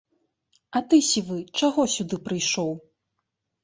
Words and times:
А 0.79 0.81
ты, 0.93 1.01
сівы, 1.11 1.39
чаго 1.61 1.81
сюды 1.99 2.15
прыйшоў? 2.29 2.71